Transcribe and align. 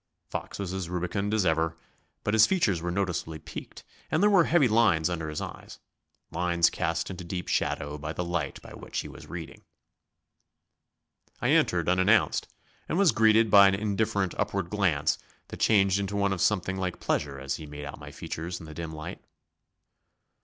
Fox 0.31 0.57
was 0.57 0.73
as 0.73 0.89
rubicund 0.89 1.31
as 1.31 1.45
ever, 1.45 1.77
but 2.23 2.33
his 2.33 2.47
features 2.47 2.81
were 2.81 2.89
noticeably 2.89 3.37
peaked 3.37 3.83
and 4.09 4.23
there 4.23 4.31
were 4.31 4.45
heavy 4.45 4.67
lines 4.67 5.11
under 5.11 5.29
his 5.29 5.41
eyes 5.41 5.77
lines 6.31 6.71
cast 6.71 7.11
into 7.11 7.23
deep 7.23 7.47
shadow 7.47 7.99
by 7.99 8.11
the 8.11 8.23
light 8.25 8.59
by 8.63 8.73
which 8.73 9.01
he 9.01 9.07
was 9.07 9.27
reading. 9.29 9.61
I 11.39 11.49
entered 11.51 11.87
unannounced, 11.87 12.47
and 12.89 12.97
was 12.97 13.11
greeted 13.11 13.51
by 13.51 13.67
an 13.67 13.75
indifferent 13.75 14.33
upward 14.39 14.71
glance 14.71 15.19
that 15.49 15.59
changed 15.59 15.99
into 15.99 16.15
one 16.15 16.33
of 16.33 16.41
something 16.41 16.77
like 16.77 16.99
pleasure 16.99 17.37
as 17.39 17.57
he 17.57 17.67
made 17.67 17.85
out 17.85 17.99
my 17.99 18.09
features 18.09 18.59
in 18.59 18.65
the 18.65 18.73
dim 18.73 18.91
light. 18.91 19.23